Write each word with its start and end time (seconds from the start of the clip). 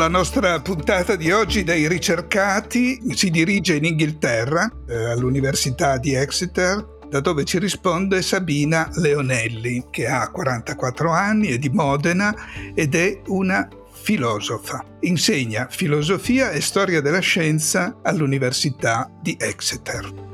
La 0.00 0.08
nostra 0.08 0.58
puntata 0.62 1.14
di 1.14 1.30
oggi 1.30 1.62
dai 1.62 1.86
ricercati 1.86 2.98
si 3.14 3.28
dirige 3.28 3.74
in 3.74 3.84
Inghilterra, 3.84 4.66
eh, 4.88 4.94
all'Università 4.94 5.98
di 5.98 6.14
Exeter, 6.14 7.00
da 7.10 7.20
dove 7.20 7.44
ci 7.44 7.58
risponde 7.58 8.22
Sabina 8.22 8.88
Leonelli, 8.94 9.88
che 9.90 10.06
ha 10.06 10.30
44 10.30 11.10
anni, 11.10 11.48
è 11.48 11.58
di 11.58 11.68
Modena 11.68 12.34
ed 12.74 12.94
è 12.94 13.20
una 13.26 13.68
filosofa. 13.92 14.82
Insegna 15.00 15.68
filosofia 15.68 16.50
e 16.50 16.62
storia 16.62 17.02
della 17.02 17.20
scienza 17.20 17.98
all'Università 18.02 19.06
di 19.20 19.36
Exeter. 19.38 20.29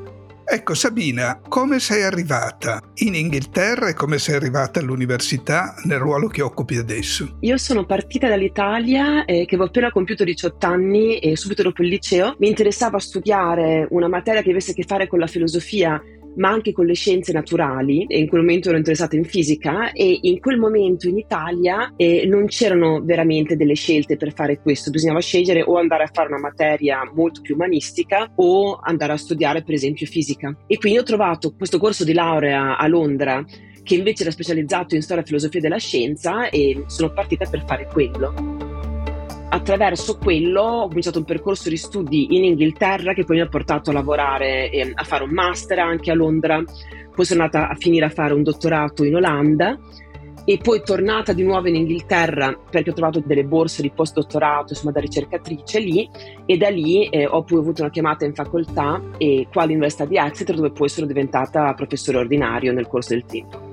Ecco 0.57 0.73
Sabina, 0.73 1.39
come 1.47 1.79
sei 1.81 2.03
arrivata 2.03 2.81
in 3.01 3.15
Inghilterra 3.15 3.89
e 3.89 3.93
come 3.93 4.19
sei 4.19 4.37
arrivata 4.37 4.81
all'università 4.81 5.75
nel 5.85 5.99
ruolo 5.99 6.29
che 6.29 6.41
occupi 6.41 6.79
adesso? 6.79 7.37
Io 7.41 7.59
sono 7.59 7.85
partita 7.85 8.27
dall'Italia 8.27 9.27
eh, 9.27 9.45
che 9.45 9.55
avevo 9.55 9.65
appena 9.65 9.91
compiuto 9.91 10.25
18 10.25 10.67
anni 10.67 11.19
e 11.19 11.37
subito 11.37 11.63
dopo 11.63 11.83
il 11.83 11.89
liceo 11.89 12.37
mi 12.39 12.49
interessava 12.49 12.99
studiare 12.99 13.87
una 13.91 14.09
materia 14.09 14.41
che 14.41 14.49
avesse 14.49 14.71
a 14.71 14.75
che 14.75 14.85
fare 14.85 15.07
con 15.09 15.19
la 15.19 15.27
filosofia 15.27 16.03
ma 16.37 16.51
anche 16.51 16.73
con 16.73 16.87
le 16.87 16.95
scienze 16.95 17.33
naturali 17.33 18.07
e 18.07 18.19
in 18.19 18.29
quel 18.29 18.41
momento 18.41 18.69
ero 18.69 18.79
interessata 18.79 19.17
in 19.17 19.25
fisica 19.25 19.93
e 19.93 20.19
in 20.23 20.41
quel 20.41 20.59
momento 20.59 21.09
in 21.09 21.19
Italia 21.19 21.93
eh, 21.97 22.27
non 22.27 22.47
c'erano 22.47 23.03
veramente 23.03 23.57
delle 23.57 23.75
scelte 23.75 24.17
per 24.17 24.33
fare 24.33 24.61
questo, 24.61 24.91
bisognava 24.91 25.21
scegliere 25.21 25.63
o 25.63 25.77
andare 25.77 26.05
a 26.05 26.11
fare 26.13 26.29
una 26.29 26.41
materia 26.41 27.01
molto 27.15 27.41
più 27.41 27.55
umanistica 27.55 28.31
o 28.37 28.79
andare 28.83 29.13
a 29.13 29.17
studiare 29.17 29.63
per 29.63 29.75
esempio 29.75 30.07
fisica. 30.07 30.57
E 30.67 30.79
quindi 30.79 30.99
ho 30.99 31.03
trovato 31.03 31.55
questo 31.55 31.79
corso 31.79 32.05
di 32.05 32.13
laurea 32.13 32.77
a 32.77 32.87
Londra 32.87 33.45
che 33.83 33.95
invece 33.95 34.23
era 34.23 34.33
specializzato 34.33 34.97
in 34.97 35.03
storia 35.03 35.23
e 35.23 35.27
filosofia 35.27 35.61
della 35.61 35.79
scienza 35.79 36.49
e 36.49 36.85
sono 36.87 37.13
partita 37.13 37.49
per 37.49 37.65
fare 37.65 37.87
quello 37.87 38.66
attraverso 39.49 40.19
quello 40.19 40.63
ho 40.63 40.89
cominciato 40.89 41.19
un 41.19 41.25
percorso 41.25 41.69
di 41.69 41.77
studi 41.77 42.37
in 42.37 42.45
Inghilterra 42.45 43.15
che 43.15 43.25
poi 43.25 43.37
mi 43.37 43.43
ha 43.43 43.49
portato 43.49 43.91
a 43.91 43.93
lavorare, 43.93 44.71
eh, 44.71 44.93
a 44.95 45.05
fare 45.05 45.25
un 45.25 45.31
master 45.31 45.79
anche 45.79 46.11
a 46.11 46.15
Londra, 46.15 46.63
poi 47.15 47.25
sono 47.25 47.43
andata 47.43 47.69
a 47.69 47.75
finire 47.75 48.07
a 48.07 48.11
fare 48.11 48.35
un 48.35 48.43
dottorato 48.43 49.05
in 49.05 49.15
Olanda 49.15 49.79
e 50.49 50.59
poi 50.59 50.81
tornata 50.85 51.33
di 51.33 51.43
nuovo 51.43 51.67
in 51.67 51.75
Inghilterra 51.75 52.57
perché 52.71 52.91
ho 52.91 52.93
trovato 52.93 53.21
delle 53.25 53.45
borse 53.45 53.83
di 53.83 53.91
postdottorato 53.91 54.75
insomma 54.75 54.93
da 54.93 55.01
ricercatrice 55.01 55.81
lì 55.81 56.09
e 56.47 56.57
da 56.57 56.69
lì 56.69 57.09
eh, 57.09 57.27
ho 57.27 57.43
poi 57.43 57.59
avuto 57.59 57.83
una 57.83 57.91
chiamata 57.91 58.25
in 58.25 58.33
facoltà 58.33 59.03
e 59.19 59.49
qua 59.53 59.63
all'Università 59.63 60.05
di 60.05 60.17
Exeter 60.17 60.55
dove 60.55 60.71
poi 60.71 60.89
sono 60.89 61.07
diventata 61.07 61.75
professore 61.75 62.19
ordinario 62.19 62.73
nel 62.73 62.87
corso 62.87 63.15
del 63.15 63.25
tempo. 63.25 63.66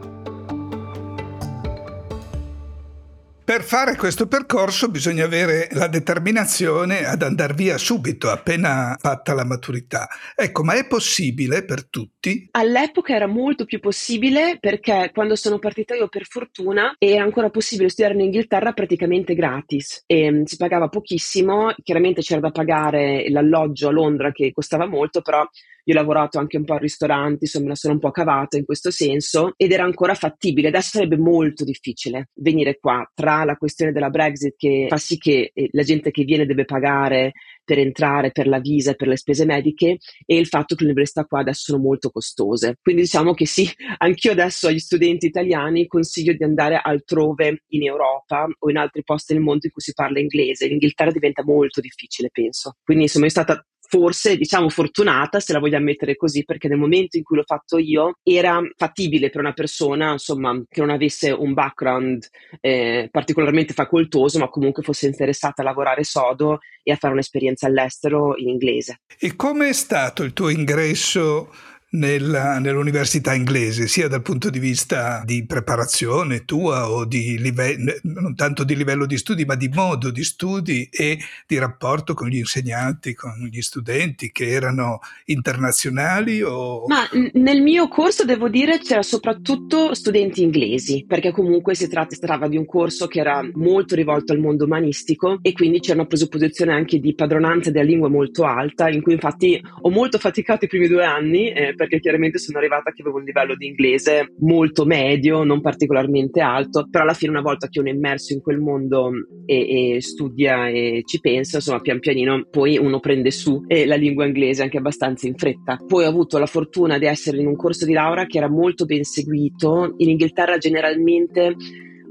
Per 3.46 3.62
fare 3.62 3.98
questo 3.98 4.28
percorso 4.28 4.88
bisogna 4.88 5.26
avere 5.26 5.68
la 5.74 5.88
determinazione 5.88 7.06
ad 7.06 7.24
andare 7.24 7.54
via 7.54 7.78
subito, 7.78 8.30
appena 8.30 8.96
fatta 8.98 9.34
la 9.34 9.44
maturità. 9.44 10.08
Ecco, 10.34 10.64
ma 10.64 10.76
è 10.76 10.88
possibile 10.88 11.66
per 11.66 11.90
tutti? 11.90 12.48
All'epoca 12.52 13.14
era 13.14 13.28
molto 13.28 13.66
più 13.66 13.82
possibile 13.82 14.60
perché 14.62 15.12
quando 15.14 15.36
sono 15.36 15.60
partita 15.60 15.94
io 15.94 16.08
per 16.08 16.26
fortuna 16.26 16.96
era 16.98 17.22
ancora 17.22 17.50
possibile 17.50 17.90
studiare 17.90 18.18
in 18.18 18.22
Inghilterra 18.22 18.72
praticamente 18.72 19.36
gratis 19.36 20.04
e 20.06 20.32
mm, 20.32 20.44
si 20.44 20.56
pagava 20.56 20.88
pochissimo, 20.88 21.76
chiaramente 21.84 22.22
c'era 22.22 22.40
da 22.40 22.52
pagare 22.52 23.30
l'alloggio 23.30 23.90
a 23.90 23.92
Londra 23.92 24.32
che 24.32 24.54
costava 24.54 24.86
molto, 24.86 25.22
però 25.22 25.46
io 25.86 25.94
ho 25.94 25.98
lavorato 25.98 26.40
anche 26.40 26.58
un 26.58 26.64
po' 26.64 26.74
al 26.74 26.80
ristorante, 26.80 27.40
insomma, 27.42 27.70
la 27.70 27.76
sono 27.76 27.94
un 27.94 28.00
po' 28.00 28.12
cavata 28.12 28.58
in 28.58 28.66
questo 28.66 28.92
senso 28.92 29.54
ed 29.58 29.72
era 29.72 29.84
ancora 29.84 30.14
fattibile. 30.14 30.70
Adesso 30.70 30.90
sarebbe 30.98 31.18
molto 31.18 31.64
difficile 31.64 32.30
venire 32.36 32.78
qua 32.80 33.10
tra 33.14 33.44
la 33.44 33.56
questione 33.56 33.92
della 33.92 34.10
Brexit 34.10 34.56
che 34.58 34.86
fa 34.90 34.98
sì 34.98 35.18
che 35.18 35.52
eh, 35.54 35.70
la 35.72 35.84
gente 35.84 36.12
che 36.12 36.24
viene 36.24 36.46
deve 36.46 36.66
pagare 36.66 37.34
per 37.64 37.80
entrare, 37.80 38.32
per 38.32 38.48
la 38.48 38.60
visa 38.60 38.92
e 38.92 38.96
per 38.96 39.08
le 39.08 39.18
spese 39.18 39.46
mediche 39.46 39.98
e 40.26 40.38
il 40.38 40.48
fatto 40.48 40.76
che 40.76 40.84
le 40.84 40.92
università 40.92 41.26
qua 41.26 41.40
adesso 41.40 41.72
sono 41.72 41.82
molto 41.82 42.10
costose. 42.10 42.78
Quindi 42.82 43.04
diciamo 43.04 43.34
che 43.34 43.46
sì, 43.46 43.70
anch'io 44.00 44.32
adesso 44.32 44.68
agli 44.68 44.80
studenti 44.80 45.26
italiani 45.26 45.88
consiglio 45.88 46.34
di 46.34 46.44
andare 46.44 46.80
altrove 46.82 47.64
in 47.70 47.84
Europa 47.84 48.48
o 48.60 48.70
in 48.70 48.78
altri 48.78 49.04
posti 49.04 49.34
nel 49.34 49.42
mondo 49.42 49.66
in 49.66 49.72
cui 49.72 49.82
si 49.82 49.94
parla 49.94 50.20
inglese. 50.20 50.68
L'Inghilterra 50.68 51.12
diventa 51.12 51.44
molto 51.44 51.82
difficile, 51.82 52.30
penso. 52.32 52.76
Quindi 52.84 53.04
insomma, 53.04 53.26
è 53.26 53.30
stata 53.30 53.66
forse 53.94 54.38
diciamo 54.38 54.70
fortunata 54.70 55.40
se 55.40 55.54
la 55.54 55.60
vogliamo 55.60 55.86
mettere 55.86 56.16
così 56.16 56.44
perché 56.44 56.68
nel 56.68 56.80
momento 56.80 57.16
in 57.16 57.22
cui 57.22 57.38
l'ho 57.38 57.44
fatto 57.46 57.78
io 57.78 58.14
era 58.24 58.60
fattibile 58.76 59.30
per 59.30 59.42
una 59.42 59.54
persona 59.54 60.14
insomma 60.14 60.60
che 60.68 60.80
non 60.80 60.90
avesse 60.90 61.30
un 61.30 61.54
background 61.54 62.28
eh, 62.60 63.08
particolarmente 63.12 63.74
facoltoso 63.74 64.40
ma 64.40 64.50
comunque 64.50 64.82
fosse 64.82 65.06
interessata 65.06 65.62
a 65.62 65.66
lavorare 65.66 66.04
sodo 66.04 66.58
e 66.82 66.92
a 66.92 66.96
fare 66.96 67.14
un'esperienza 67.14 67.68
all'estero 67.68 68.36
in 68.36 68.50
inglese. 68.50 69.02
E 69.20 69.36
come 69.36 69.70
è 69.70 69.74
stato 69.74 70.24
il 70.24 70.34
tuo 70.34 70.50
ingresso 70.50 71.50
nella, 71.94 72.60
nell'università 72.60 73.34
inglese, 73.34 73.88
sia 73.88 74.08
dal 74.08 74.22
punto 74.22 74.50
di 74.50 74.60
vista 74.60 75.22
di 75.26 75.46
preparazione 75.46 76.46
tua 76.46 76.90
o 76.90 77.06
di 77.06 77.38
livello, 77.40 77.94
non 78.04 78.36
tanto 78.36 78.64
di 78.64 78.76
livello 78.76 79.06
di 79.06 79.18
studi, 79.18 79.46
ma 79.46 79.56
di 79.56 79.70
modo 79.70 80.12
di 80.12 80.24
studi 80.24 80.88
e 80.92 81.20
di 81.48 81.58
rapporto 81.58 82.14
con 82.14 82.28
gli 82.28 82.38
insegnanti, 82.38 83.14
con 83.14 83.48
gli 83.52 83.62
studenti 83.62 84.32
che 84.32 84.48
erano 84.48 85.00
internazionali 85.26 86.42
o... 86.42 86.86
Ma 86.88 87.08
nel 87.34 87.62
mio 87.62 87.88
corso 87.88 88.26
devo 88.26 88.50
dire 88.50 88.80
c'era 88.80 89.04
soprattutto 89.04 89.94
studenti 89.94 90.42
inglesi, 90.42 91.06
perché 91.08 91.32
comunque 91.32 91.76
si 91.76 91.88
trattava 91.88 92.48
di 92.48 92.58
un 92.58 92.66
corso 92.66 93.08
che 93.08 93.20
era 93.20 93.48
molto 93.54 93.96
rivolto 93.96 94.34
al 94.34 94.40
mondo 94.40 94.66
umanistico 94.66 95.40
e 95.42 95.54
quindi 95.54 95.80
c'era 95.80 96.00
una 96.00 96.08
presupposizione 96.08 96.74
anche 96.74 97.00
di 97.00 97.14
padronanza 97.14 97.72
della 97.72 97.86
lingua 97.86 98.10
molto 98.10 98.46
alta, 98.46 98.90
in 98.90 99.02
cui 99.02 99.14
infatti 99.14 99.62
ho 99.82 99.90
molto 99.90 100.18
faticato 100.18 100.66
i 100.66 100.68
primi 100.68 100.88
due 100.88 101.06
anni. 101.06 101.52
Eh, 101.52 101.76
perché 101.84 102.00
chiaramente 102.00 102.38
sono 102.38 102.60
arrivata 102.60 102.92
che 102.92 103.02
avevo 103.02 103.18
un 103.18 103.26
livello 103.26 103.56
di 103.56 103.68
inglese 103.68 104.34
molto 104.40 104.86
medio, 104.86 105.44
non 105.44 105.60
particolarmente 105.60 106.40
alto, 106.40 106.88
però 106.90 107.04
alla 107.04 107.14
fine 107.14 107.32
una 107.32 107.42
volta 107.42 107.68
che 107.68 107.80
uno 107.80 107.90
è 107.90 107.94
immerso 107.94 108.32
in 108.32 108.42
quel 108.42 108.60
mondo 108.60 109.12
e, 109.46 109.96
e 109.96 110.02
studia 110.02 110.70
e 110.70 111.02
ci 111.06 111.20
pensa, 111.20 111.58
insomma 111.58 111.82
pian 111.82 112.00
pianino 112.00 112.48
poi 112.50 112.78
uno 112.78 113.00
prende 113.02 113.32
su 113.32 113.64
eh, 113.68 113.86
la 113.86 113.96
lingua 113.96 114.26
inglese 114.26 114.64
anche 114.64 114.78
abbastanza 114.78 115.28
in 115.28 115.36
fretta. 115.36 115.78
Poi 115.86 116.06
ho 116.06 116.10
avuto 116.10 116.38
la 116.38 116.46
fortuna 116.46 116.98
di 116.98 117.06
essere 117.06 117.38
in 117.38 117.48
un 117.48 117.56
corso 117.58 117.86
di 117.86 117.94
laurea 117.94 118.26
che 118.26 118.38
era 118.38 118.50
molto 118.50 118.86
ben 118.86 119.04
seguito, 119.04 119.96
in 119.98 120.10
Inghilterra 120.10 120.58
generalmente 120.58 121.56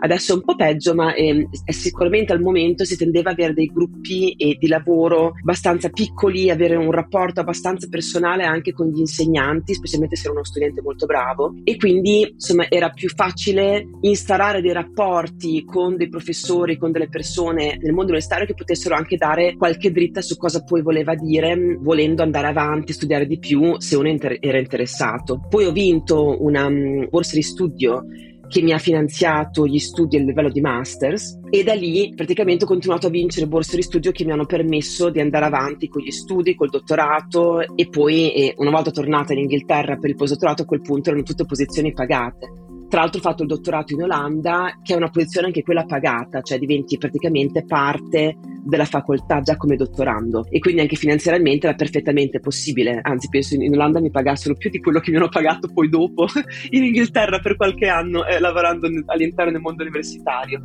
Adesso 0.04 0.32
è 0.32 0.34
un 0.34 0.42
po' 0.42 0.56
peggio, 0.56 0.94
ma 0.94 1.14
eh, 1.14 1.48
sicuramente 1.66 2.32
al 2.32 2.40
momento 2.40 2.84
si 2.84 2.96
tendeva 2.96 3.30
ad 3.30 3.38
avere 3.38 3.54
dei 3.54 3.66
gruppi 3.66 4.32
eh, 4.32 4.56
di 4.58 4.66
lavoro 4.66 5.34
abbastanza 5.40 5.90
piccoli, 5.90 6.50
avere 6.50 6.74
un 6.74 6.90
rapporto 6.90 7.38
abbastanza 7.38 7.86
personale 7.88 8.42
anche 8.42 8.72
con 8.72 8.88
gli 8.88 8.98
insegnanti, 8.98 9.74
specialmente 9.74 10.16
se 10.16 10.24
era 10.24 10.32
uno 10.32 10.44
studente 10.44 10.82
molto 10.82 11.06
bravo. 11.06 11.54
E 11.62 11.76
quindi 11.76 12.32
insomma 12.32 12.68
era 12.68 12.90
più 12.90 13.08
facile 13.10 13.86
instaurare 14.00 14.60
dei 14.60 14.72
rapporti 14.72 15.64
con 15.64 15.96
dei 15.96 16.08
professori, 16.08 16.78
con 16.78 16.90
delle 16.90 17.08
persone 17.08 17.78
nel 17.80 17.92
mondo 17.92 18.10
universitario 18.10 18.46
che 18.46 18.54
potessero 18.54 18.96
anche 18.96 19.16
dare 19.16 19.54
qualche 19.56 19.92
dritta 19.92 20.20
su 20.20 20.36
cosa 20.36 20.64
poi 20.64 20.82
voleva 20.82 21.14
dire, 21.14 21.78
volendo 21.78 22.24
andare 22.24 22.48
avanti, 22.48 22.92
studiare 22.92 23.26
di 23.26 23.38
più 23.38 23.78
se 23.78 23.94
uno 23.94 24.08
era 24.40 24.58
interessato. 24.58 25.46
Poi 25.48 25.64
ho 25.64 25.72
vinto 25.72 26.42
una 26.42 26.66
um, 26.66 27.06
borsa 27.08 27.36
di 27.36 27.42
studio 27.42 28.04
che 28.52 28.60
mi 28.60 28.72
ha 28.72 28.78
finanziato 28.78 29.66
gli 29.66 29.78
studi 29.78 30.18
a 30.18 30.20
livello 30.20 30.50
di 30.50 30.60
masters 30.60 31.40
e 31.48 31.64
da 31.64 31.72
lì 31.72 32.12
praticamente 32.14 32.64
ho 32.64 32.66
continuato 32.66 33.06
a 33.06 33.10
vincere 33.10 33.46
borse 33.46 33.76
di 33.76 33.82
studio 33.82 34.12
che 34.12 34.26
mi 34.26 34.32
hanno 34.32 34.44
permesso 34.44 35.08
di 35.08 35.20
andare 35.20 35.46
avanti 35.46 35.88
con 35.88 36.02
gli 36.02 36.10
studi, 36.10 36.54
col 36.54 36.68
dottorato 36.68 37.60
e 37.74 37.88
poi 37.88 38.30
eh, 38.34 38.54
una 38.58 38.70
volta 38.70 38.90
tornata 38.90 39.32
in 39.32 39.38
Inghilterra 39.38 39.96
per 39.96 40.10
il 40.10 40.16
postdottorato 40.16 40.62
a 40.62 40.66
quel 40.66 40.82
punto 40.82 41.08
erano 41.08 41.24
tutte 41.24 41.46
posizioni 41.46 41.94
pagate. 41.94 42.71
Tra 42.92 43.00
l'altro 43.00 43.20
ho 43.20 43.22
fatto 43.22 43.40
il 43.40 43.48
dottorato 43.48 43.94
in 43.94 44.02
Olanda, 44.02 44.78
che 44.82 44.92
è 44.92 44.96
una 44.98 45.08
posizione 45.08 45.46
anche 45.46 45.62
quella 45.62 45.86
pagata, 45.86 46.42
cioè 46.42 46.58
diventi 46.58 46.98
praticamente 46.98 47.64
parte 47.64 48.36
della 48.62 48.84
facoltà 48.84 49.40
già 49.40 49.56
come 49.56 49.76
dottorando 49.76 50.44
e 50.50 50.58
quindi 50.58 50.82
anche 50.82 50.96
finanziariamente 50.96 51.66
era 51.66 51.74
perfettamente 51.74 52.38
possibile, 52.38 53.00
anzi 53.00 53.30
penso 53.30 53.54
in 53.54 53.72
Olanda 53.72 53.98
mi 53.98 54.10
pagassero 54.10 54.54
più 54.56 54.68
di 54.68 54.78
quello 54.78 55.00
che 55.00 55.10
mi 55.10 55.16
hanno 55.16 55.30
pagato 55.30 55.70
poi 55.72 55.88
dopo 55.88 56.26
in 56.68 56.84
Inghilterra 56.84 57.38
per 57.38 57.56
qualche 57.56 57.88
anno 57.88 58.26
eh, 58.26 58.38
lavorando 58.38 58.86
all'interno 59.06 59.52
del 59.52 59.62
mondo 59.62 59.84
universitario. 59.84 60.62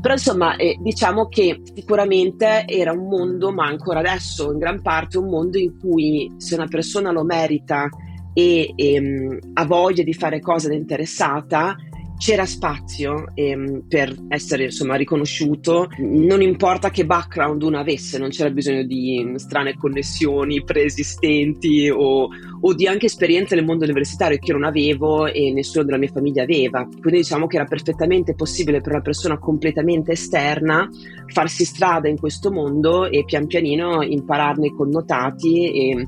Però 0.00 0.14
insomma, 0.14 0.54
eh, 0.54 0.78
diciamo 0.80 1.26
che 1.26 1.62
sicuramente 1.74 2.64
era 2.68 2.92
un 2.92 3.08
mondo, 3.08 3.50
ma 3.50 3.66
ancora 3.66 3.98
adesso 3.98 4.52
in 4.52 4.58
gran 4.58 4.80
parte 4.82 5.18
un 5.18 5.28
mondo 5.28 5.58
in 5.58 5.76
cui 5.80 6.32
se 6.36 6.54
una 6.54 6.68
persona 6.68 7.10
lo 7.10 7.24
merita 7.24 7.88
e, 8.36 8.70
e 8.76 8.92
ehm, 8.92 9.38
ha 9.54 9.64
voglia 9.64 10.02
di 10.02 10.12
fare 10.12 10.40
cose 10.40 10.68
da 10.68 10.74
interessata, 10.74 11.74
c'era 12.18 12.44
spazio 12.44 13.30
ehm, 13.34 13.86
per 13.88 14.14
essere 14.28 14.64
insomma 14.64 14.94
riconosciuto, 14.96 15.88
non 15.98 16.42
importa 16.42 16.90
che 16.90 17.06
background 17.06 17.62
uno 17.62 17.78
avesse, 17.78 18.18
non 18.18 18.28
c'era 18.28 18.50
bisogno 18.50 18.84
di 18.84 19.22
mm, 19.24 19.34
strane 19.36 19.74
connessioni 19.74 20.62
preesistenti 20.62 21.88
o, 21.88 22.28
o, 22.60 22.74
di 22.74 22.86
anche 22.86 23.06
esperienze 23.06 23.54
nel 23.54 23.64
mondo 23.64 23.84
universitario 23.84 24.36
che 24.36 24.50
io 24.50 24.58
non 24.58 24.64
avevo 24.64 25.26
e 25.26 25.50
nessuno 25.52 25.84
della 25.84 25.98
mia 25.98 26.10
famiglia 26.12 26.42
aveva. 26.42 26.84
Quindi 26.84 27.20
diciamo 27.20 27.46
che 27.46 27.56
era 27.56 27.64
perfettamente 27.64 28.34
possibile 28.34 28.82
per 28.82 28.92
una 28.92 29.02
persona 29.02 29.38
completamente 29.38 30.12
esterna 30.12 30.86
farsi 31.32 31.64
strada 31.64 32.08
in 32.08 32.18
questo 32.18 32.50
mondo 32.50 33.06
e 33.06 33.24
pian 33.24 33.46
pianino 33.46 34.02
impararne 34.02 34.66
i 34.66 34.74
connotati 34.74 35.70
e 35.72 36.06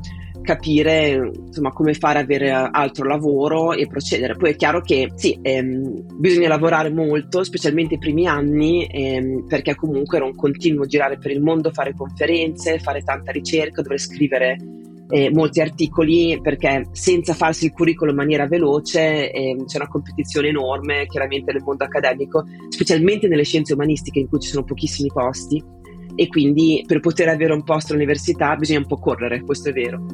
capire 0.48 1.30
insomma, 1.46 1.72
come 1.72 1.92
fare 1.92 2.20
avere 2.20 2.50
altro 2.50 3.06
lavoro 3.06 3.74
e 3.74 3.86
procedere. 3.86 4.34
Poi 4.34 4.52
è 4.52 4.56
chiaro 4.56 4.80
che 4.80 5.12
sì, 5.14 5.38
ehm, 5.42 6.06
bisogna 6.16 6.48
lavorare 6.48 6.90
molto, 6.90 7.44
specialmente 7.44 7.96
i 7.96 7.98
primi 7.98 8.26
anni, 8.26 8.86
ehm, 8.86 9.46
perché 9.46 9.74
comunque 9.74 10.16
era 10.16 10.24
un 10.24 10.34
continuo 10.34 10.86
girare 10.86 11.18
per 11.18 11.32
il 11.32 11.42
mondo, 11.42 11.70
fare 11.70 11.92
conferenze, 11.94 12.78
fare 12.78 13.02
tanta 13.02 13.30
ricerca, 13.30 13.82
dover 13.82 14.00
scrivere 14.00 14.56
eh, 15.10 15.30
molti 15.30 15.60
articoli 15.60 16.38
perché 16.42 16.86
senza 16.92 17.34
farsi 17.34 17.66
il 17.66 17.72
curriculum 17.72 18.10
in 18.10 18.20
maniera 18.20 18.46
veloce 18.46 19.30
eh, 19.30 19.56
c'è 19.66 19.76
una 19.78 19.88
competizione 19.88 20.48
enorme 20.48 21.06
chiaramente 21.06 21.52
nel 21.52 21.62
mondo 21.62 21.84
accademico, 21.84 22.44
specialmente 22.68 23.28
nelle 23.28 23.44
scienze 23.44 23.74
umanistiche 23.74 24.18
in 24.20 24.28
cui 24.28 24.40
ci 24.40 24.48
sono 24.48 24.64
pochissimi 24.64 25.10
posti 25.12 25.62
e 26.18 26.26
quindi 26.26 26.82
per 26.84 26.98
poter 26.98 27.28
avere 27.28 27.52
un 27.52 27.62
posto 27.62 27.92
all'università 27.92 28.56
bisogna 28.56 28.80
un 28.80 28.86
po' 28.86 28.98
correre, 28.98 29.42
questo 29.42 29.68
è 29.68 29.72
vero. 29.72 30.04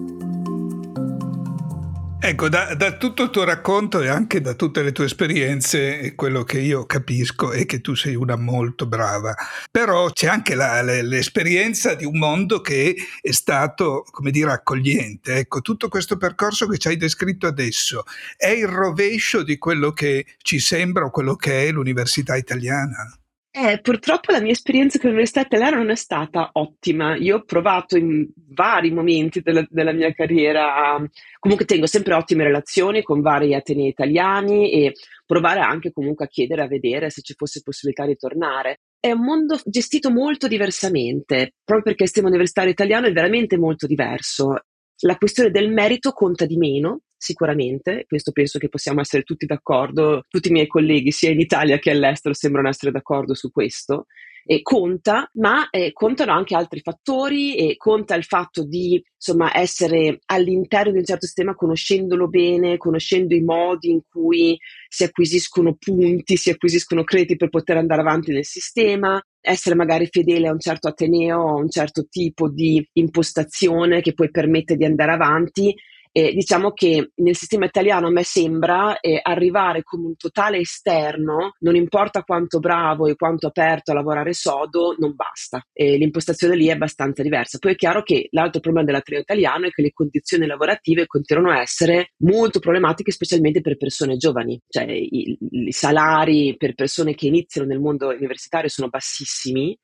Ecco, 2.20 2.50
da, 2.50 2.74
da, 2.74 2.96
tutto 2.96 3.22
il 3.22 3.30
tuo 3.30 3.44
racconto 3.44 4.00
e 4.00 4.08
anche 4.08 4.42
da 4.42 4.52
tutte 4.52 4.82
le 4.82 4.92
tue 4.92 5.06
esperienze, 5.06 6.14
quello 6.14 6.42
che 6.42 6.60
io 6.60 6.84
capisco 6.84 7.52
è 7.52 7.64
che 7.64 7.80
tu 7.80 7.94
sei 7.94 8.14
una 8.14 8.36
molto 8.36 8.86
brava, 8.86 9.34
però 9.70 10.10
c'è 10.10 10.26
anche 10.26 10.54
la, 10.54 10.82
l'esperienza 10.82 11.94
di 11.94 12.04
un 12.04 12.18
mondo 12.18 12.60
che 12.60 12.94
è 13.20 13.32
stato, 13.32 14.04
come 14.10 14.30
dire, 14.30 14.52
accogliente. 14.52 15.36
Ecco, 15.36 15.60
tutto 15.62 15.88
questo 15.88 16.18
percorso 16.18 16.66
che 16.66 16.76
ci 16.76 16.88
hai 16.88 16.96
descritto 16.96 17.46
adesso 17.46 18.04
è 18.36 18.48
il 18.48 18.68
rovescio 18.68 19.42
di 19.42 19.56
quello 19.56 19.92
che 19.92 20.26
ci 20.42 20.58
sembra 20.58 21.04
o 21.04 21.10
quello 21.10 21.34
che 21.34 21.66
è 21.66 21.70
l'università 21.70 22.36
italiana? 22.36 23.18
Eh, 23.56 23.78
purtroppo 23.80 24.32
la 24.32 24.40
mia 24.40 24.50
esperienza 24.50 24.98
con 24.98 25.10
l'università 25.10 25.42
italiana 25.42 25.76
non 25.76 25.90
è 25.90 25.94
stata 25.94 26.50
ottima. 26.54 27.14
Io 27.14 27.36
ho 27.36 27.44
provato 27.44 27.96
in 27.96 28.26
vari 28.48 28.90
momenti 28.90 29.42
della, 29.42 29.64
della, 29.70 29.92
mia 29.92 30.12
carriera. 30.12 31.00
Comunque 31.38 31.64
tengo 31.64 31.86
sempre 31.86 32.14
ottime 32.14 32.42
relazioni 32.42 33.04
con 33.04 33.20
vari 33.20 33.54
atenei 33.54 33.86
italiani 33.86 34.72
e 34.72 34.94
provare 35.24 35.60
anche 35.60 35.92
comunque 35.92 36.24
a 36.24 36.28
chiedere, 36.28 36.62
a 36.62 36.66
vedere 36.66 37.10
se 37.10 37.22
ci 37.22 37.34
fosse 37.36 37.60
possibilità 37.62 38.04
di 38.06 38.16
tornare. 38.16 38.80
È 38.98 39.12
un 39.12 39.20
mondo 39.20 39.56
gestito 39.64 40.10
molto 40.10 40.48
diversamente, 40.48 41.52
proprio 41.62 41.84
perché 41.84 42.02
il 42.02 42.08
sistema 42.08 42.26
universitario 42.26 42.72
italiano 42.72 43.06
è 43.06 43.12
veramente 43.12 43.56
molto 43.56 43.86
diverso. 43.86 44.64
La 45.02 45.16
questione 45.16 45.50
del 45.50 45.70
merito 45.70 46.10
conta 46.10 46.44
di 46.44 46.56
meno, 46.56 47.02
sicuramente, 47.24 48.04
questo 48.06 48.30
penso 48.32 48.58
che 48.58 48.68
possiamo 48.68 49.00
essere 49.00 49.22
tutti 49.22 49.46
d'accordo, 49.46 50.24
tutti 50.28 50.48
i 50.48 50.52
miei 50.52 50.66
colleghi 50.66 51.10
sia 51.10 51.30
in 51.30 51.40
Italia 51.40 51.78
che 51.78 51.90
all'estero 51.90 52.34
sembrano 52.34 52.68
essere 52.68 52.92
d'accordo 52.92 53.34
su 53.34 53.50
questo. 53.50 54.06
E 54.46 54.60
conta, 54.60 55.26
ma 55.36 55.70
eh, 55.70 55.92
contano 55.94 56.32
anche 56.32 56.54
altri 56.54 56.80
fattori 56.80 57.56
e 57.56 57.78
conta 57.78 58.14
il 58.14 58.24
fatto 58.24 58.62
di 58.62 59.02
insomma, 59.16 59.56
essere 59.56 60.18
all'interno 60.26 60.92
di 60.92 60.98
un 60.98 61.04
certo 61.06 61.24
sistema 61.24 61.54
conoscendolo 61.54 62.28
bene, 62.28 62.76
conoscendo 62.76 63.34
i 63.34 63.40
modi 63.40 63.88
in 63.88 64.00
cui 64.06 64.54
si 64.86 65.02
acquisiscono 65.02 65.76
punti, 65.78 66.36
si 66.36 66.50
acquisiscono 66.50 67.04
crediti 67.04 67.36
per 67.36 67.48
poter 67.48 67.78
andare 67.78 68.02
avanti 68.02 68.32
nel 68.32 68.44
sistema, 68.44 69.18
essere 69.40 69.76
magari 69.76 70.08
fedele 70.10 70.48
a 70.48 70.52
un 70.52 70.60
certo 70.60 70.88
ateneo, 70.88 71.48
a 71.48 71.54
un 71.54 71.70
certo 71.70 72.04
tipo 72.06 72.50
di 72.50 72.86
impostazione 72.92 74.02
che 74.02 74.12
poi 74.12 74.30
permette 74.30 74.76
di 74.76 74.84
andare 74.84 75.12
avanti 75.12 75.74
eh, 76.16 76.32
diciamo 76.32 76.70
che 76.70 77.10
nel 77.16 77.34
sistema 77.34 77.64
italiano 77.64 78.06
a 78.06 78.10
me 78.10 78.22
sembra 78.22 79.00
eh, 79.00 79.18
arrivare 79.20 79.82
come 79.82 80.06
un 80.06 80.16
totale 80.16 80.58
esterno, 80.58 81.54
non 81.58 81.74
importa 81.74 82.22
quanto 82.22 82.60
bravo 82.60 83.08
e 83.08 83.16
quanto 83.16 83.48
aperto 83.48 83.90
a 83.90 83.94
lavorare 83.94 84.32
sodo, 84.32 84.94
non 84.96 85.16
basta. 85.16 85.60
Eh, 85.72 85.96
l'impostazione 85.96 86.54
lì 86.54 86.68
è 86.68 86.70
abbastanza 86.70 87.20
diversa. 87.20 87.58
Poi 87.58 87.72
è 87.72 87.74
chiaro 87.74 88.04
che 88.04 88.28
l'altro 88.30 88.60
problema 88.60 88.86
dell'ateneo 88.86 89.22
italiano 89.22 89.66
è 89.66 89.70
che 89.70 89.82
le 89.82 89.92
condizioni 89.92 90.46
lavorative 90.46 91.08
continuano 91.08 91.50
a 91.50 91.60
essere 91.60 92.12
molto 92.18 92.60
problematiche, 92.60 93.10
specialmente 93.10 93.60
per 93.60 93.76
persone 93.76 94.16
giovani. 94.16 94.60
Cioè 94.68 94.84
i, 94.84 95.36
i 95.50 95.72
salari 95.72 96.54
per 96.56 96.74
persone 96.74 97.16
che 97.16 97.26
iniziano 97.26 97.66
nel 97.66 97.80
mondo 97.80 98.10
universitario 98.10 98.68
sono 98.68 98.88
bassissimi 98.88 99.76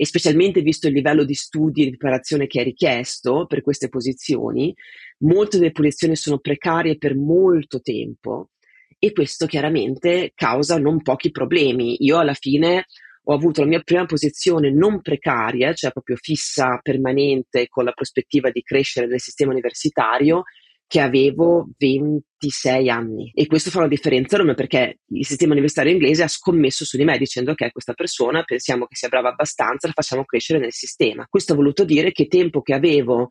e 0.00 0.06
specialmente 0.06 0.62
visto 0.62 0.88
il 0.88 0.94
livello 0.94 1.24
di 1.24 1.34
studi 1.34 1.82
e 1.82 1.84
di 1.84 1.96
preparazione 1.98 2.46
che 2.46 2.62
è 2.62 2.64
richiesto 2.64 3.44
per 3.44 3.60
queste 3.60 3.90
posizioni, 3.90 4.74
molte 5.20 5.58
delle 5.58 5.72
posizioni 5.72 6.16
sono 6.16 6.38
precarie 6.38 6.96
per 6.98 7.16
molto 7.16 7.80
tempo 7.80 8.50
e 8.98 9.12
questo 9.12 9.46
chiaramente 9.46 10.32
causa 10.34 10.78
non 10.78 11.02
pochi 11.02 11.30
problemi. 11.30 11.96
Io 12.04 12.18
alla 12.18 12.34
fine 12.34 12.86
ho 13.24 13.34
avuto 13.34 13.62
la 13.62 13.68
mia 13.68 13.80
prima 13.80 14.06
posizione 14.06 14.70
non 14.70 15.00
precaria, 15.00 15.72
cioè 15.72 15.92
proprio 15.92 16.16
fissa, 16.16 16.78
permanente, 16.82 17.68
con 17.68 17.84
la 17.84 17.92
prospettiva 17.92 18.50
di 18.50 18.62
crescere 18.62 19.06
nel 19.06 19.20
sistema 19.20 19.52
universitario 19.52 20.42
che 20.86 21.00
avevo 21.00 21.68
26 21.78 22.90
anni 22.90 23.30
e 23.32 23.46
questo 23.46 23.70
fa 23.70 23.78
una 23.78 23.86
differenza 23.86 24.34
enorme 24.34 24.54
perché 24.54 24.98
il 25.06 25.24
sistema 25.24 25.52
universitario 25.52 25.92
inglese 25.92 26.24
ha 26.24 26.28
scommesso 26.28 26.84
su 26.84 26.96
di 26.96 27.04
me 27.04 27.16
dicendo 27.16 27.54
che 27.54 27.70
questa 27.70 27.92
persona 27.92 28.42
pensiamo 28.42 28.86
che 28.86 28.96
sia 28.96 29.08
brava 29.08 29.28
abbastanza, 29.28 29.86
la 29.86 29.92
facciamo 29.92 30.24
crescere 30.24 30.58
nel 30.58 30.72
sistema. 30.72 31.26
Questo 31.28 31.52
ha 31.52 31.56
voluto 31.56 31.84
dire 31.84 32.10
che 32.10 32.26
tempo 32.26 32.60
che 32.60 32.74
avevo 32.74 33.28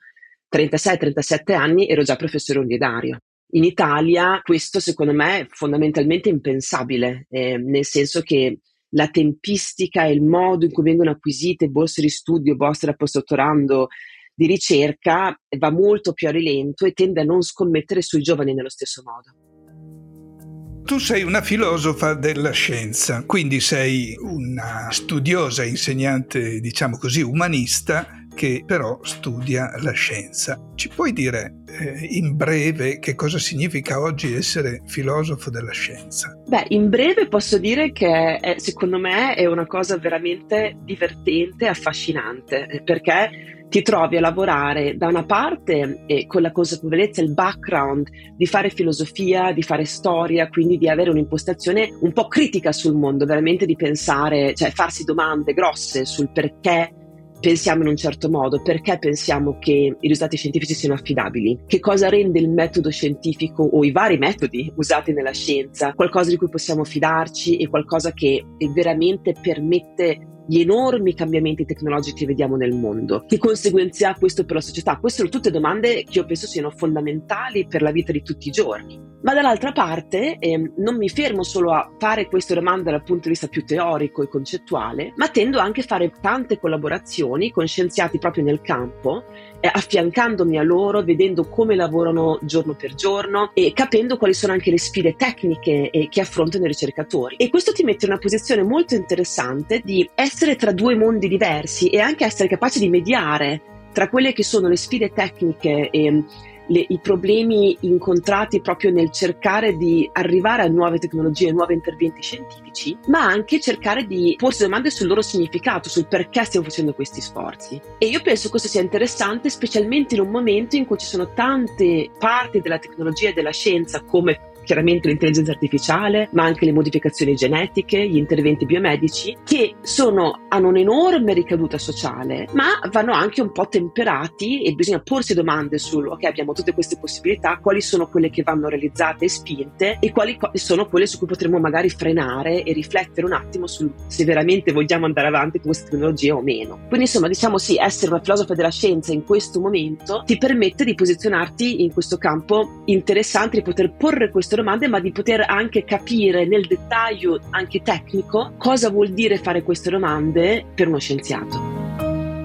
36-37 0.52 1.54
anni 1.54 1.88
ero 1.88 2.04
già 2.04 2.16
professore 2.16 2.60
universitario. 2.60 3.20
In 3.52 3.64
Italia 3.64 4.40
questo 4.44 4.80
secondo 4.80 5.14
me 5.14 5.40
è 5.40 5.48
fondamentalmente 5.50 6.30
impensabile, 6.30 7.26
eh, 7.30 7.58
nel 7.58 7.86
senso 7.86 8.22
che 8.22 8.60
la 8.94 9.08
tempistica 9.08 10.06
e 10.06 10.12
il 10.12 10.22
modo 10.22 10.66
in 10.66 10.72
cui 10.72 10.84
vengono 10.84 11.12
acquisite 11.12 11.68
borse 11.68 12.02
di 12.02 12.10
studio, 12.10 12.56
borse 12.56 12.86
da 12.86 12.94
postdottorando, 12.94 13.88
di 14.34 14.46
ricerca 14.46 15.38
va 15.58 15.72
molto 15.72 16.14
più 16.14 16.28
a 16.28 16.32
rilento 16.32 16.86
e 16.86 16.94
tende 16.94 17.22
a 17.22 17.26
non 17.26 17.42
scommettere 17.42 18.02
sui 18.02 18.22
giovani 18.22 18.54
nello 18.54 18.70
stesso 18.70 19.04
modo. 19.04 20.84
Tu 20.86 20.98
sei 20.98 21.24
una 21.24 21.42
filosofa 21.42 22.16
della 22.16 22.52
scienza, 22.52 23.24
quindi 23.26 23.60
sei 23.60 24.16
una 24.20 24.88
studiosa, 24.92 25.64
insegnante, 25.64 26.60
diciamo 26.60 26.98
così, 26.98 27.22
umanista 27.22 28.19
che 28.40 28.64
però 28.66 28.98
studia 29.02 29.70
la 29.82 29.92
scienza. 29.92 30.58
Ci 30.76 30.88
puoi 30.88 31.12
dire 31.12 31.56
eh, 31.68 32.08
in 32.12 32.38
breve 32.38 33.00
che 33.00 33.14
cosa 33.14 33.38
significa 33.38 34.00
oggi 34.00 34.34
essere 34.34 34.82
filosofo 34.86 35.50
della 35.50 35.74
scienza? 35.74 36.42
Beh, 36.48 36.68
in 36.70 36.88
breve 36.88 37.28
posso 37.28 37.58
dire 37.58 37.92
che 37.92 38.38
è, 38.38 38.56
secondo 38.58 38.98
me 38.98 39.36
è 39.36 39.46
una 39.46 39.68
cosa 39.68 39.98
veramente 39.98 40.78
divertente, 40.86 41.68
affascinante, 41.68 42.66
eh, 42.68 42.82
perché 42.82 43.58
ti 43.68 43.82
trovi 43.82 44.16
a 44.16 44.22
lavorare 44.22 44.96
da 44.96 45.08
una 45.08 45.26
parte 45.26 46.04
eh, 46.06 46.26
con 46.26 46.42
la 46.42 46.54
consapevolezza, 46.54 47.22
il 47.22 47.34
background 47.34 48.08
di 48.38 48.46
fare 48.46 48.70
filosofia, 48.70 49.52
di 49.52 49.64
fare 49.64 49.84
storia, 49.84 50.48
quindi 50.48 50.78
di 50.78 50.88
avere 50.88 51.10
un'impostazione 51.10 51.90
un 52.00 52.14
po' 52.14 52.30
critica 52.30 52.72
sul 52.72 52.96
mondo, 52.96 53.26
veramente 53.26 53.66
di 53.66 53.76
pensare, 53.76 54.54
cioè 54.56 54.72
farsi 54.72 55.04
domande 55.04 55.52
grosse 55.52 56.06
sul 56.06 56.30
perché 56.32 56.94
pensiamo 57.40 57.84
in 57.84 57.90
un 57.90 57.96
certo 57.96 58.30
modo, 58.30 58.62
perché 58.62 58.98
pensiamo 58.98 59.58
che 59.60 59.72
i 59.72 59.96
risultati 60.00 60.38
scientifici 60.38 60.74
siano 60.74 60.96
affidabili, 60.96 61.60
che 61.66 61.80
cosa 61.80 62.10
rende 62.10 62.40
il 62.40 62.50
metodo 62.50 62.90
scientifico 62.90 63.64
o 63.64 63.84
i 63.84 63.92
vari 63.92 64.18
metodi 64.18 64.72
usati 64.76 65.14
nella 65.14 65.34
scienza 65.34 65.94
qualcosa 65.94 66.30
di 66.30 66.38
cui 66.38 66.50
possiamo 66.50 66.84
fidarci 66.84 67.58
e 67.58 67.68
qualcosa 67.68 68.12
che 68.14 68.44
veramente 68.74 69.34
permette 69.42 70.38
gli 70.50 70.62
enormi 70.62 71.14
cambiamenti 71.14 71.64
tecnologici 71.64 72.16
che 72.16 72.26
vediamo 72.26 72.56
nel 72.56 72.74
mondo. 72.74 73.24
Che 73.28 73.38
conseguenze 73.38 74.08
ha 74.08 74.16
questo 74.16 74.46
per 74.46 74.56
la 74.56 74.62
società? 74.62 74.98
Queste 74.98 75.20
sono 75.20 75.30
tutte 75.30 75.52
domande 75.52 76.04
che 76.04 76.18
io 76.18 76.26
penso 76.26 76.48
siano 76.48 76.72
fondamentali 76.72 77.68
per 77.68 77.84
la 77.84 77.92
vita 77.92 78.12
di 78.12 78.24
tutti 78.24 78.48
i 78.48 78.52
giorni. 78.52 79.00
Ma 79.22 79.36
dall'altra 79.36 79.72
parte 79.74 80.40
eh, 80.40 80.72
non 80.78 80.98
mi 80.98 81.08
fermo 81.08 81.44
solo 81.44 81.74
a 81.74 81.92
fare 82.00 82.26
queste 82.26 82.56
domande 82.56 82.90
dal 82.90 83.04
punto 83.04 83.24
di 83.24 83.30
vista 83.30 83.48
più 83.48 83.64
teorico 83.64 84.24
e 84.24 84.28
concettuale, 84.28 85.14
ma 85.18 85.28
tendo 85.28 85.60
anche 85.60 85.82
a 85.82 85.84
fare 85.84 86.12
tante 86.20 86.58
collaborazioni 86.58 87.52
con 87.52 87.68
scienziati 87.68 88.18
proprio 88.18 88.44
nel 88.44 88.62
campo 88.62 89.26
affiancandomi 89.68 90.58
a 90.58 90.64
loro, 90.64 91.04
vedendo 91.04 91.48
come 91.48 91.76
lavorano 91.76 92.40
giorno 92.42 92.76
per 92.76 92.94
giorno 92.96 93.52
e 93.54 93.74
capendo 93.74 94.18
quali 94.18 94.34
sono 94.34 94.54
anche 94.54 94.72
le 94.72 94.80
sfide 94.80 95.16
tecniche 95.16 95.90
eh, 95.90 96.08
che 96.10 96.22
affrontano 96.22 96.66
i 96.66 96.68
ricercatori. 96.68 97.36
E 97.36 97.50
questo 97.50 97.72
ti 97.72 97.84
mette 97.84 98.06
in 98.06 98.12
una 98.12 98.20
posizione 98.20 98.64
molto 98.64 98.96
interessante 98.96 99.82
di 99.84 100.10
essere 100.16 100.56
tra 100.56 100.72
due 100.72 100.96
mondi 100.96 101.28
diversi 101.28 101.88
e 101.90 102.00
anche 102.00 102.26
essere 102.26 102.50
capace 102.50 102.80
di 102.80 102.90
mediare 102.90 103.62
tra 103.92 104.10
quelle 104.10 104.34
che 104.34 104.44
sono 104.44 104.68
le 104.68 104.78
sfide 104.78 105.12
tecniche 105.12 105.90
e 105.90 106.24
le, 106.70 106.86
i 106.88 107.00
problemi 107.00 107.78
incontrati 107.82 108.62
proprio 108.62 108.92
nel 108.92 109.12
cercare 109.12 109.76
di 109.76 110.10
arrivare 110.14 110.64
a 110.64 110.68
nuove 110.68 110.98
tecnologie, 110.98 111.52
nuovi 111.52 111.74
interventi 111.74 112.22
scientifici, 112.22 112.98
ma 113.08 113.26
anche 113.26 113.60
cercare 113.60 114.06
di 114.06 114.36
porsi 114.38 114.64
domande 114.64 114.90
sul 114.90 115.08
loro 115.08 115.22
significato, 115.22 115.90
sul 115.90 116.08
perché 116.08 116.44
stiamo 116.46 116.66
facendo 116.66 116.94
questi 116.94 117.22
sforzi. 117.22 117.80
E 117.98 118.08
io 118.08 118.22
penso 118.22 118.50
questo 118.50 118.68
sia 118.68 118.82
interessante, 118.82 119.50
specialmente 119.50 120.16
in 120.16 120.22
un 120.22 120.30
momento 120.30 120.76
in 120.76 120.86
cui 120.86 120.98
ci 120.98 121.06
sono 121.06 121.34
tante 121.34 122.10
parti 122.18 122.62
della 122.62 122.80
tecnologia 122.80 123.30
e 123.30 123.34
della 123.34 123.52
scienza, 123.52 124.02
come 124.04 124.40
chiaramente 124.70 125.08
l'intelligenza 125.08 125.52
artificiale, 125.52 126.30
ma 126.34 126.44
anche 126.44 126.64
le 126.64 126.72
modificazioni 126.72 127.34
genetiche, 127.34 128.08
gli 128.08 128.18
interventi 128.18 128.68
biomedici, 128.68 129.36
che 129.44 129.74
sono, 129.82 130.46
hanno 130.48 130.68
un'enorme 130.68 131.34
ricaduta 131.34 131.80
sociale, 131.80 132.48
ma 132.54 132.80
vanno 132.92 133.14
anche 133.14 133.42
un 133.42 133.52
po' 133.52 133.68
temperati 133.68 134.62
e 134.62 134.74
bisogna 134.74 135.00
porsi 135.00 135.34
domande 135.34 135.80
sul, 135.80 136.08
ok, 136.08 136.24
abbiamo 136.26 136.54
tutte 136.54 136.76
queste 136.76 137.00
possibilità, 137.00 137.58
quali 137.58 137.82
sono 137.82 138.10
quelle 138.10 138.30
che 138.30 138.44
vanno 138.44 138.68
realizzate 138.68 139.26
e 139.26 139.30
spinte 139.30 139.98
e 140.00 140.12
quali 140.12 140.38
sono 140.54 140.88
quelle 140.88 141.08
su 141.08 141.18
cui 141.18 141.26
potremmo 141.26 141.58
magari 141.58 141.90
frenare 141.90 142.62
e 142.62 142.72
riflettere 142.72 143.26
un 143.26 143.34
attimo 143.34 143.66
su 143.66 143.92
se 144.06 144.24
veramente 144.24 144.72
vogliamo 144.72 145.08
andare 145.08 145.30
avanti 145.30 145.58
con 145.58 145.72
queste 145.72 145.90
tecnologie 145.90 146.30
o 146.32 146.44
meno. 146.44 146.76
Quindi 146.90 147.06
insomma, 147.06 147.28
diciamo 147.28 147.58
sì, 147.58 147.76
essere 147.78 148.12
una 148.12 148.22
filosofa 148.22 148.54
della 148.54 148.70
scienza 148.70 149.14
in 149.14 149.24
questo 149.24 149.60
momento 149.60 150.22
ti 150.28 150.38
permette 150.38 150.86
di 150.86 150.94
posizionarti 150.94 151.82
in 151.82 151.92
questo 151.92 152.18
campo 152.20 152.84
interessante, 152.86 153.58
di 153.58 153.64
poter 153.64 153.96
porre 153.96 154.30
questo 154.30 154.58
domande, 154.60 154.88
ma 154.88 155.00
di 155.00 155.12
poter 155.12 155.46
anche 155.48 155.84
capire 155.84 156.46
nel 156.46 156.68
dettaglio, 156.68 157.40
anche 157.52 157.82
tecnico, 157.82 158.54
cosa 158.58 158.90
vuol 158.90 159.10
dire 159.10 159.38
fare 159.38 159.64
queste 159.64 159.90
domande 159.90 160.66
per 160.76 160.88
uno 160.88 161.00
scienziato. 161.00 161.79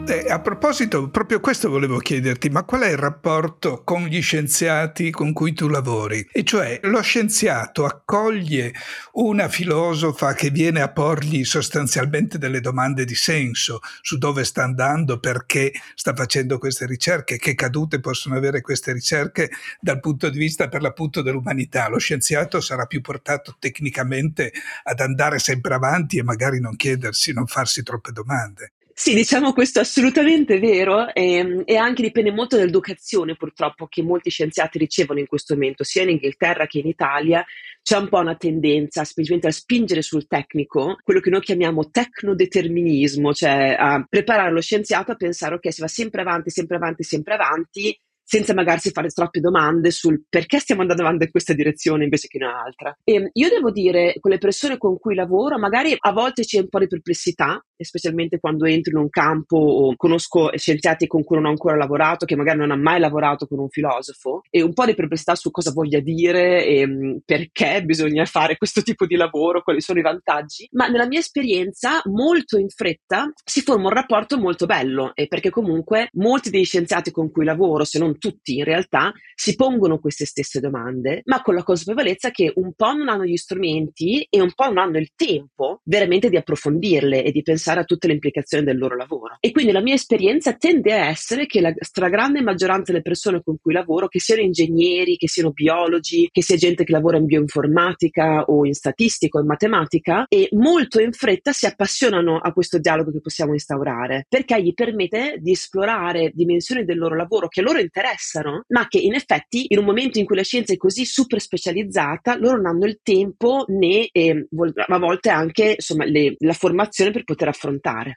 Eh, 0.07 0.31
a 0.31 0.39
proposito, 0.39 1.09
proprio 1.09 1.41
questo 1.41 1.71
volevo 1.71 1.97
chiederti, 1.97 2.51
ma 2.51 2.63
qual 2.65 2.83
è 2.83 2.91
il 2.91 2.99
rapporto 2.99 3.83
con 3.85 4.05
gli 4.05 4.21
scienziati 4.21 5.11
con 5.11 5.33
cui 5.33 5.55
tu 5.55 5.67
lavori? 5.67 6.29
E 6.31 6.45
cioè 6.45 6.79
lo 6.83 7.01
scienziato 7.01 7.87
accoglie 7.87 8.75
una 9.13 9.49
filosofa 9.49 10.35
che 10.35 10.51
viene 10.51 10.83
a 10.83 10.93
porgli 10.93 11.43
sostanzialmente 11.45 12.37
delle 12.37 12.61
domande 12.61 13.07
di 13.07 13.15
senso 13.15 13.81
su 14.03 14.19
dove 14.19 14.45
sta 14.45 14.63
andando, 14.63 15.19
perché 15.19 15.73
sta 15.95 16.15
facendo 16.15 16.59
queste 16.59 16.85
ricerche, 16.85 17.39
che 17.39 17.55
cadute 17.55 17.99
possono 17.99 18.37
avere 18.37 18.61
queste 18.61 18.93
ricerche 18.93 19.51
dal 19.81 20.01
punto 20.01 20.29
di 20.29 20.37
vista 20.37 20.69
per 20.69 20.83
l'appunto 20.83 21.23
dell'umanità. 21.23 21.89
Lo 21.89 21.99
scienziato 21.99 22.61
sarà 22.61 22.85
più 22.85 23.01
portato 23.01 23.57
tecnicamente 23.59 24.53
ad 24.83 25.01
andare 25.01 25.39
sempre 25.39 25.73
avanti 25.73 26.19
e 26.19 26.23
magari 26.23 26.61
non 26.61 26.77
chiedersi, 26.77 27.33
non 27.33 27.47
farsi 27.47 27.83
troppe 27.83 28.13
domande. 28.13 28.74
Sì, 28.97 29.13
diciamo 29.13 29.53
questo 29.53 29.81
è 29.81 29.83
assolutamente 29.83 30.61
vero 30.61 31.13
e, 31.13 31.33
ehm, 31.33 31.63
e, 31.65 31.77
anche 31.77 32.01
dipende 32.01 32.31
molto 32.31 32.57
dall'educazione 32.57 33.35
purtroppo 33.35 33.89
che 33.89 34.03
molti 34.05 34.31
scienziati 34.31 34.79
ricevono 34.79 35.19
in 35.19 35.27
questo 35.27 35.55
momento, 35.55 35.83
sia 35.83 36.03
in 36.03 36.11
Inghilterra 36.11 36.67
che 36.67 36.79
in 36.79 36.87
Italia. 36.87 37.45
C'è 37.83 37.99
un 37.99 38.09
po' 38.09 38.21
una 38.21 38.37
tendenza 38.37 39.03
semplicemente 39.03 39.49
a 39.49 39.51
spingere 39.51 40.01
sul 40.01 40.29
tecnico, 40.29 40.97
quello 41.03 41.19
che 41.19 41.31
noi 41.31 41.41
chiamiamo 41.41 41.91
tecnodeterminismo, 41.91 43.35
cioè 43.35 43.75
a 43.77 44.07
preparare 44.09 44.53
lo 44.53 44.61
scienziato 44.61 45.11
a 45.11 45.17
pensare 45.17 45.57
ok, 45.57 45.73
si 45.73 45.81
va 45.81 45.89
sempre 45.89 46.21
avanti, 46.21 46.51
sempre 46.51 46.77
avanti, 46.77 47.03
sempre 47.03 47.35
avanti 47.35 47.99
senza 48.25 48.55
magari 48.55 48.81
fare 48.91 49.09
troppe 49.09 49.39
domande 49.39 49.91
sul 49.91 50.25
perché 50.29 50.59
stiamo 50.59 50.81
andando 50.81 51.03
avanti 51.03 51.25
in 51.25 51.31
questa 51.31 51.53
direzione 51.53 52.05
invece 52.05 52.27
che 52.27 52.39
in 52.39 52.45
un'altra. 52.45 52.97
E 53.05 53.31
io 53.33 53.49
devo 53.51 53.71
dire, 53.71 54.17
con 54.19 54.31
le 54.31 54.39
persone 54.39 54.79
con 54.79 54.99
cui 54.99 55.15
lavoro, 55.15 55.59
magari 55.59 55.95
a 55.97 56.13
volte 56.13 56.43
c'è 56.43 56.59
un 56.59 56.69
po' 56.69 56.79
di 56.79 56.89
perplessità, 56.89 57.63
specialmente 57.79 58.39
quando 58.39 58.65
entro 58.67 58.93
in 58.93 58.99
un 58.99 59.09
campo 59.09 59.57
o 59.57 59.97
conosco 59.97 60.51
scienziati 60.57 61.07
con 61.07 61.25
cui 61.25 61.37
non 61.37 61.47
ho 61.47 61.51
ancora 61.51 61.77
lavorato, 61.77 62.25
che 62.25 62.37
magari 62.37 62.59
non 62.59 62.71
ha 62.71 62.77
mai 62.77 63.01
lavorato 63.01 63.47
con 63.47 63.59
un 63.59 63.69
filosofo, 63.69 64.43
e 64.51 64.63
un 64.63 64.73
po' 64.73 64.85
di 64.85 64.95
perplessità 64.95 65.35
su 65.35 65.51
cosa 65.51 65.73
voglia 65.73 66.01
dire 66.01 66.65
e 66.65 66.87
mm, 66.87 67.17
perché 67.25 67.83
bisogna 67.85 68.25
fare 68.27 68.57
questo 68.57 68.83
tipo 68.83 69.07
di 69.07 69.17
lavoro, 69.17 69.63
quali 69.63 69.81
sono 69.81 69.99
i 69.99 70.03
vantaggi. 70.03 70.69
Ma 70.73 70.87
nella 70.87 71.07
mia 71.07 71.19
esperienza, 71.19 72.01
molto 72.05 72.59
in 72.59 72.69
fretta, 72.69 73.33
si 73.45 73.63
forma 73.63 73.89
un 73.89 73.95
rapporto 73.95 74.39
molto 74.39 74.67
bello, 74.67 75.13
e 75.15 75.27
perché 75.27 75.51
comunque 75.51 76.09
molti 76.13 76.51
degli 76.51 76.65
scienziati 76.65 77.11
con 77.11 77.31
cui 77.31 77.45
lavoro, 77.45 77.85
se 77.85 77.99
non 77.99 78.19
tutti 78.19 78.57
in 78.57 78.65
realtà, 78.65 79.13
si 79.35 79.55
pongono 79.57 79.99
queste 79.99 80.25
stesse 80.25 80.61
domande, 80.61 81.23
ma 81.25 81.43
con 81.43 81.55
la 81.55 81.63
consapevolezza 81.63 82.31
che 82.31 82.53
un 82.55 82.73
po' 82.75 82.93
non 82.93 83.09
hanno 83.09 83.25
gli 83.25 83.37
strumenti 83.37 84.27
e 84.31 84.41
un 84.41 84.53
po' 84.55 84.67
non 84.67 84.79
hanno 84.79 84.99
il 84.99 85.11
tempo 85.15 85.81
veramente 85.85 86.29
di 86.29 86.37
approfondirle 86.37 87.25
e 87.25 87.33
di 87.33 87.43
pensare 87.43 87.64
a 87.81 87.85
tutte 87.85 88.07
le 88.07 88.15
implicazioni 88.15 88.65
del 88.65 88.79
loro 88.79 88.97
lavoro. 88.97 89.37
E 89.41 89.53
quindi 89.53 89.73
la 89.73 89.81
mia 89.81 89.95
esperienza 89.95 90.55
tende 90.55 90.93
a 90.93 91.09
essere 91.09 91.47
che 91.47 91.61
la 91.61 91.73
stragrande 91.79 92.43
maggioranza 92.43 92.93
delle 92.93 93.03
persone 93.03 93.43
con 93.43 93.57
cui 93.61 93.73
lavoro, 93.73 94.09
che 94.09 94.21
siano 94.21 94.43
ingegneri, 94.43 95.17
che 95.17 95.29
siano 95.29 95.51
biologi, 95.51 96.29
che 96.31 96.43
sia 96.43 96.57
gente 96.57 96.85
che 96.85 96.93
lavora 96.93 97.19
in 97.19 97.27
bioinformatica 97.27 98.45
o 98.45 98.65
in 98.67 98.75
statistica 98.75 99.39
o 99.39 99.41
in 99.41 99.47
matematica, 99.47 100.27
e 100.29 100.49
molto 100.53 101.01
in 101.01 101.13
fretta 101.13 101.53
si 101.53 101.67
appassionano 101.67 102.39
a 102.39 102.53
questo 102.53 102.79
dialogo 102.79 103.11
che 103.11 103.21
possiamo 103.21 103.53
instaurare, 103.53 104.27
perché 104.29 104.63
gli 104.63 104.75
permette 104.75 105.39
di 105.41 105.53
esplorare 105.53 106.31
dimensioni 106.35 106.85
del 106.85 106.99
loro 106.99 107.17
lavoro 107.17 107.49
che 107.49 107.63
loro 107.63 107.79
interessano, 107.79 108.65
ma 108.69 108.87
che 108.89 108.99
in 108.99 109.15
effetti 109.15 109.67
in 109.69 109.79
un 109.79 109.85
momento 109.85 110.19
in 110.19 110.25
cui 110.25 110.37
la 110.37 110.43
scienza 110.43 110.73
è 110.73 110.77
così 110.77 111.05
super 111.05 111.41
specializzata, 111.41 112.37
loro 112.37 112.57
non 112.57 112.67
hanno 112.67 112.87
il 112.87 113.01
tempo 113.03 113.65
né 113.69 114.09
eh, 114.13 114.47
a 114.75 114.99
volte 114.99 115.31
anche 115.31 115.75
insomma, 115.77 116.05
le, 116.05 116.35
la 116.39 116.53
formazione 116.53 117.11
per 117.11 117.25
poter 117.25 117.49
affrontare. 117.49 117.54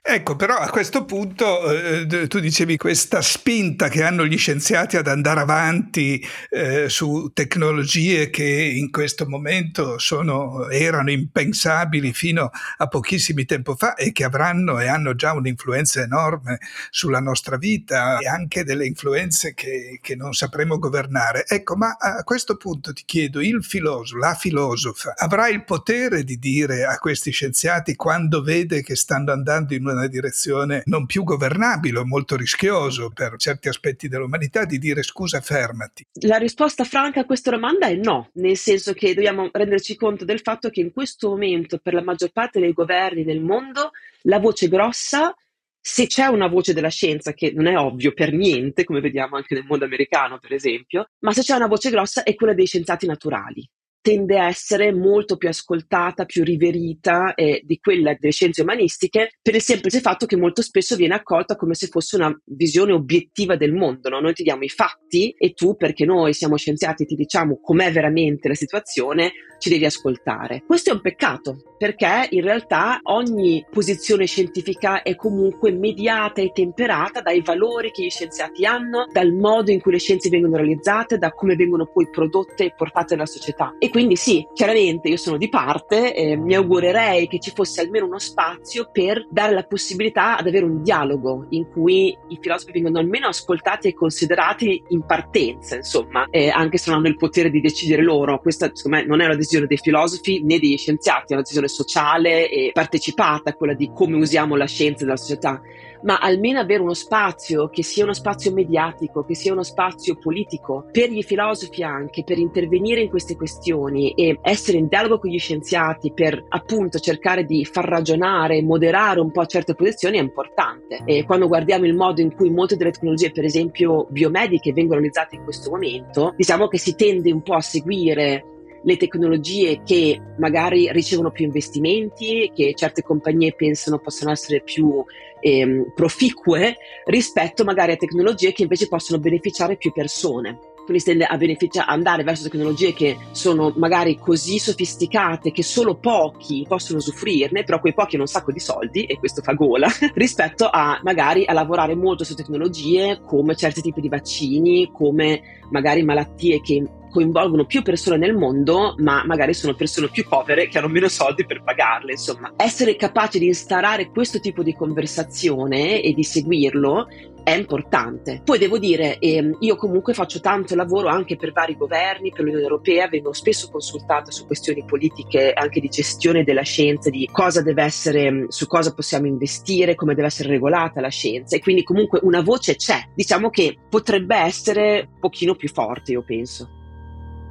Ecco, 0.02 0.36
però 0.36 0.56
a 0.56 0.68
questo 0.68 1.04
punto 1.04 1.70
eh, 1.70 2.26
tu 2.26 2.38
dicevi 2.38 2.76
questa 2.76 3.22
spinta 3.22 3.88
che 3.88 4.02
hanno 4.02 4.26
gli 4.26 4.36
scienziati 4.36 4.96
ad 4.96 5.06
andare 5.06 5.40
avanti 5.40 6.24
eh, 6.50 6.88
su 6.88 7.30
tecnologie 7.32 8.30
che 8.30 8.44
in 8.44 8.90
questo 8.90 9.26
momento 9.26 9.98
sono, 9.98 10.68
erano 10.68 11.10
impensabili 11.10 12.12
fino 12.12 12.50
a 12.76 12.86
pochissimi 12.88 13.44
tempo 13.44 13.74
fa 13.74 13.94
e 13.94 14.12
che 14.12 14.24
avranno 14.24 14.78
e 14.78 14.88
hanno 14.88 15.14
già 15.14 15.32
un'influenza 15.32 16.02
enorme 16.02 16.58
sulla 16.90 17.20
nostra 17.20 17.56
vita 17.56 18.18
e 18.18 18.26
anche 18.26 18.64
delle 18.64 18.86
influenze 18.86 19.54
che 19.54 19.98
che, 20.00 20.16
non 20.16 20.32
sapremo 20.32 20.78
governare. 20.78 21.44
Ecco, 21.46 21.76
ma 21.76 21.96
a 21.98 22.22
questo 22.24 22.56
punto 22.56 22.92
ti 22.92 23.02
chiedo, 23.04 23.40
il 23.40 23.62
filosofo, 23.64 24.16
la 24.18 24.34
filosofa, 24.34 25.14
avrà 25.16 25.48
il 25.48 25.64
potere 25.64 26.24
di 26.24 26.38
dire 26.38 26.84
a 26.84 26.98
questi 26.98 27.30
scienziati 27.30 27.94
quando 27.94 28.42
vede 28.42 28.82
che 28.82 28.96
stanno 28.96 29.27
andando 29.32 29.74
in 29.74 29.86
una 29.86 30.06
direzione 30.06 30.82
non 30.86 31.06
più 31.06 31.24
governabile 31.24 32.04
molto 32.04 32.36
rischioso 32.36 33.10
per 33.10 33.36
certi 33.36 33.68
aspetti 33.68 34.08
dell'umanità, 34.08 34.64
di 34.64 34.78
dire 34.78 35.02
scusa, 35.02 35.40
fermati? 35.40 36.06
La 36.22 36.36
risposta 36.36 36.84
franca 36.84 37.20
a 37.20 37.24
questa 37.24 37.50
domanda 37.50 37.86
è 37.86 37.94
no, 37.94 38.30
nel 38.34 38.56
senso 38.56 38.92
che 38.92 39.14
dobbiamo 39.14 39.48
renderci 39.52 39.96
conto 39.96 40.24
del 40.24 40.40
fatto 40.40 40.70
che 40.70 40.80
in 40.80 40.92
questo 40.92 41.28
momento 41.28 41.78
per 41.78 41.94
la 41.94 42.02
maggior 42.02 42.30
parte 42.32 42.60
dei 42.60 42.72
governi 42.72 43.24
del 43.24 43.40
mondo 43.40 43.90
la 44.22 44.38
voce 44.38 44.68
grossa 44.68 45.34
se 45.80 46.06
c'è 46.06 46.26
una 46.26 46.48
voce 46.48 46.74
della 46.74 46.90
scienza, 46.90 47.32
che 47.32 47.52
non 47.54 47.66
è 47.66 47.76
ovvio 47.78 48.12
per 48.12 48.32
niente, 48.32 48.84
come 48.84 49.00
vediamo 49.00 49.36
anche 49.36 49.54
nel 49.54 49.64
mondo 49.64 49.86
americano, 49.86 50.38
per 50.38 50.52
esempio, 50.52 51.08
ma 51.20 51.32
se 51.32 51.40
c'è 51.40 51.54
una 51.54 51.66
voce 51.66 51.88
grossa 51.88 52.24
è 52.24 52.34
quella 52.34 52.52
dei 52.52 52.66
scienziati 52.66 53.06
naturali 53.06 53.66
tende 54.00 54.38
a 54.38 54.46
essere 54.46 54.92
molto 54.92 55.36
più 55.36 55.48
ascoltata, 55.48 56.24
più 56.24 56.44
riverita 56.44 57.34
eh, 57.34 57.62
di 57.64 57.78
quella 57.78 58.14
delle 58.18 58.32
scienze 58.32 58.62
umanistiche, 58.62 59.38
per 59.42 59.54
il 59.54 59.62
semplice 59.62 60.00
fatto 60.00 60.26
che 60.26 60.36
molto 60.36 60.62
spesso 60.62 60.96
viene 60.96 61.14
accolta 61.14 61.56
come 61.56 61.74
se 61.74 61.88
fosse 61.88 62.16
una 62.16 62.34
visione 62.44 62.92
obiettiva 62.92 63.56
del 63.56 63.72
mondo. 63.72 64.08
No? 64.08 64.20
Noi 64.20 64.34
ti 64.34 64.42
diamo 64.42 64.64
i 64.64 64.68
fatti 64.68 65.34
e 65.36 65.52
tu, 65.52 65.76
perché 65.76 66.04
noi 66.04 66.32
siamo 66.32 66.56
scienziati, 66.56 67.04
ti 67.04 67.14
diciamo 67.14 67.60
com'è 67.60 67.92
veramente 67.92 68.48
la 68.48 68.54
situazione, 68.54 69.32
ci 69.58 69.68
devi 69.68 69.84
ascoltare. 69.84 70.62
Questo 70.66 70.90
è 70.90 70.92
un 70.92 71.00
peccato, 71.00 71.56
perché 71.76 72.28
in 72.30 72.42
realtà 72.42 73.00
ogni 73.04 73.64
posizione 73.70 74.26
scientifica 74.26 75.02
è 75.02 75.14
comunque 75.16 75.72
mediata 75.72 76.40
e 76.40 76.50
temperata 76.52 77.20
dai 77.20 77.42
valori 77.42 77.90
che 77.90 78.04
gli 78.04 78.10
scienziati 78.10 78.64
hanno, 78.64 79.06
dal 79.12 79.32
modo 79.32 79.70
in 79.70 79.80
cui 79.80 79.92
le 79.92 79.98
scienze 79.98 80.28
vengono 80.28 80.56
realizzate, 80.56 81.18
da 81.18 81.32
come 81.32 81.56
vengono 81.56 81.86
poi 81.86 82.08
prodotte 82.10 82.64
e 82.64 82.74
portate 82.76 83.14
nella 83.14 83.26
società. 83.26 83.74
E 83.78 83.90
quindi 83.90 84.16
sì, 84.16 84.46
chiaramente 84.54 85.08
io 85.08 85.16
sono 85.16 85.36
di 85.36 85.48
parte, 85.48 86.14
eh, 86.14 86.36
mi 86.36 86.54
augurerei 86.54 87.28
che 87.28 87.38
ci 87.38 87.52
fosse 87.54 87.80
almeno 87.80 88.06
uno 88.06 88.18
spazio 88.18 88.88
per 88.92 89.26
dare 89.30 89.52
la 89.52 89.64
possibilità 89.64 90.36
ad 90.38 90.46
avere 90.46 90.64
un 90.64 90.82
dialogo 90.82 91.46
in 91.50 91.68
cui 91.68 92.16
i 92.28 92.38
filosofi 92.40 92.72
vengono 92.72 92.98
almeno 92.98 93.28
ascoltati 93.28 93.88
e 93.88 93.94
considerati 93.94 94.82
in 94.88 95.04
partenza, 95.04 95.76
insomma, 95.76 96.26
eh, 96.30 96.48
anche 96.48 96.78
se 96.78 96.90
non 96.90 97.00
hanno 97.00 97.08
il 97.08 97.16
potere 97.16 97.50
di 97.50 97.60
decidere 97.60 98.02
loro. 98.02 98.38
Questa 98.40 98.70
secondo 98.72 98.98
me 98.98 99.06
non 99.06 99.20
è 99.20 99.24
una 99.24 99.34
decisione 99.34 99.47
decisione 99.48 99.66
dei 99.66 99.78
filosofi 99.78 100.42
né 100.44 100.58
degli 100.58 100.76
scienziati, 100.76 101.28
è 101.28 101.32
una 101.32 101.42
decisione 101.42 101.68
sociale 101.68 102.50
e 102.50 102.70
partecipata, 102.72 103.54
quella 103.54 103.74
di 103.74 103.90
come 103.94 104.16
usiamo 104.16 104.56
la 104.56 104.66
scienza 104.66 105.04
nella 105.04 105.16
società 105.16 105.60
ma 106.02 106.18
almeno 106.18 106.60
avere 106.60 106.82
uno 106.82 106.94
spazio 106.94 107.68
che 107.68 107.82
sia 107.82 108.04
uno 108.04 108.12
spazio 108.12 108.52
mediatico, 108.52 109.24
che 109.24 109.34
sia 109.34 109.52
uno 109.52 109.62
spazio 109.62 110.16
politico 110.16 110.86
per 110.90 111.10
gli 111.10 111.22
filosofi 111.22 111.82
anche, 111.82 112.24
per 112.24 112.38
intervenire 112.38 113.00
in 113.00 113.08
queste 113.08 113.36
questioni 113.36 114.12
e 114.12 114.38
essere 114.42 114.78
in 114.78 114.88
dialogo 114.88 115.18
con 115.18 115.30
gli 115.30 115.38
scienziati 115.38 116.12
per 116.12 116.44
appunto 116.48 116.98
cercare 116.98 117.44
di 117.44 117.64
far 117.64 117.84
ragionare, 117.84 118.62
moderare 118.62 119.20
un 119.20 119.30
po' 119.30 119.46
certe 119.46 119.74
posizioni 119.74 120.18
è 120.18 120.22
importante. 120.22 121.02
E 121.04 121.24
quando 121.24 121.48
guardiamo 121.48 121.86
il 121.86 121.94
modo 121.94 122.20
in 122.20 122.34
cui 122.34 122.50
molte 122.50 122.76
delle 122.76 122.90
tecnologie, 122.90 123.30
per 123.30 123.44
esempio 123.44 124.06
biomediche, 124.10 124.72
vengono 124.72 125.00
realizzate 125.00 125.36
in 125.36 125.44
questo 125.44 125.70
momento, 125.70 126.34
diciamo 126.36 126.68
che 126.68 126.78
si 126.78 126.94
tende 126.94 127.32
un 127.32 127.42
po' 127.42 127.54
a 127.54 127.60
seguire 127.60 128.57
le 128.82 128.96
tecnologie 128.96 129.82
che 129.84 130.20
magari 130.38 130.90
ricevono 130.92 131.30
più 131.30 131.44
investimenti, 131.44 132.50
che 132.54 132.74
certe 132.74 133.02
compagnie 133.02 133.54
pensano 133.54 133.98
possano 133.98 134.30
essere 134.30 134.60
più 134.60 135.04
ehm, 135.40 135.92
proficue 135.94 136.76
rispetto 137.06 137.64
magari 137.64 137.92
a 137.92 137.96
tecnologie 137.96 138.52
che 138.52 138.62
invece 138.62 138.88
possono 138.88 139.20
beneficiare 139.20 139.76
più 139.76 139.92
persone. 139.92 140.58
Quindi 140.88 141.04
si 141.04 141.10
tende 141.10 141.26
a 141.26 141.36
beneficia- 141.36 141.84
andare 141.84 142.24
verso 142.24 142.44
tecnologie 142.44 142.94
che 142.94 143.18
sono 143.32 143.74
magari 143.76 144.16
così 144.16 144.58
sofisticate 144.58 145.52
che 145.52 145.62
solo 145.62 145.96
pochi 145.96 146.64
possono 146.66 146.96
usufruirne, 146.96 147.62
però 147.62 147.78
quei 147.78 147.92
pochi 147.92 148.14
hanno 148.14 148.24
un 148.24 148.30
sacco 148.30 148.52
di 148.52 148.58
soldi 148.58 149.04
e 149.04 149.18
questo 149.18 149.42
fa 149.42 149.52
gola, 149.52 149.86
rispetto 150.14 150.66
a 150.66 150.98
magari 151.02 151.44
a 151.44 151.52
lavorare 151.52 151.94
molto 151.94 152.24
su 152.24 152.34
tecnologie 152.34 153.20
come 153.26 153.54
certi 153.54 153.82
tipi 153.82 154.00
di 154.00 154.08
vaccini, 154.08 154.90
come 154.90 155.42
magari 155.70 156.02
malattie 156.02 156.62
che 156.62 156.82
coinvolgono 157.08 157.64
più 157.64 157.82
persone 157.82 158.16
nel 158.16 158.34
mondo, 158.34 158.94
ma 158.98 159.24
magari 159.24 159.54
sono 159.54 159.74
persone 159.74 160.08
più 160.10 160.26
povere 160.26 160.68
che 160.68 160.78
hanno 160.78 160.88
meno 160.88 161.08
soldi 161.08 161.44
per 161.44 161.62
pagarle. 161.62 162.12
Insomma, 162.12 162.52
essere 162.56 162.96
capaci 162.96 163.38
di 163.38 163.46
instaurare 163.46 164.10
questo 164.10 164.40
tipo 164.40 164.62
di 164.62 164.74
conversazione 164.74 166.00
e 166.00 166.12
di 166.12 166.24
seguirlo 166.24 167.06
è 167.48 167.54
importante. 167.54 168.42
Poi 168.44 168.58
devo 168.58 168.78
dire, 168.78 169.18
ehm, 169.18 169.56
io 169.60 169.76
comunque 169.76 170.12
faccio 170.12 170.38
tanto 170.38 170.74
lavoro 170.74 171.08
anche 171.08 171.36
per 171.36 171.52
vari 171.52 171.76
governi, 171.76 172.30
per 172.30 172.40
l'Unione 172.40 172.62
Europea, 172.62 173.08
vengo 173.08 173.32
spesso 173.32 173.70
consultata 173.70 174.30
su 174.30 174.44
questioni 174.44 174.84
politiche, 174.84 175.52
anche 175.54 175.80
di 175.80 175.88
gestione 175.88 176.44
della 176.44 176.62
scienza, 176.62 177.08
di 177.08 177.26
cosa 177.32 177.62
deve 177.62 177.84
essere, 177.84 178.46
su 178.48 178.66
cosa 178.66 178.92
possiamo 178.92 179.26
investire, 179.26 179.94
come 179.94 180.14
deve 180.14 180.26
essere 180.26 180.50
regolata 180.50 181.00
la 181.00 181.08
scienza 181.08 181.56
e 181.56 181.60
quindi 181.60 181.84
comunque 181.84 182.20
una 182.22 182.42
voce 182.42 182.76
c'è. 182.76 183.08
Diciamo 183.14 183.48
che 183.48 183.78
potrebbe 183.88 184.36
essere 184.36 185.08
un 185.10 185.18
pochino 185.18 185.54
più 185.54 185.70
forte, 185.70 186.12
io 186.12 186.22
penso. 186.22 186.77